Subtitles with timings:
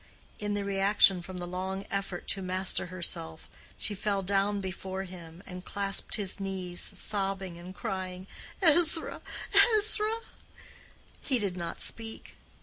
[0.39, 5.43] In the reaction from the long effort to master herself, she fell down before him
[5.45, 8.25] and clasped his knees, sobbing, and crying,
[8.63, 9.21] "Ezra,
[9.77, 10.21] Ezra!"
[11.21, 12.35] He did not speak.